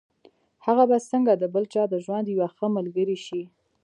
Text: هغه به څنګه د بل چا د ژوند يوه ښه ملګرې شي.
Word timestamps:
هغه 0.65 0.83
به 0.89 0.97
څنګه 1.11 1.33
د 1.37 1.43
بل 1.53 1.63
چا 1.73 1.83
د 1.89 1.95
ژوند 2.05 2.25
يوه 2.35 2.47
ښه 2.55 2.67
ملګرې 2.77 3.17
شي. 3.25 3.41